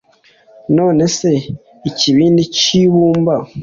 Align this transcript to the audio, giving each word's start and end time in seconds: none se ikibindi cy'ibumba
none 0.77 1.03
se 1.17 1.29
ikibindi 1.89 2.43
cy'ibumba 2.55 3.35